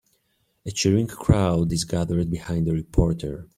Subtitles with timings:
[0.65, 3.47] A cheering crowd is gathered behind a reporter.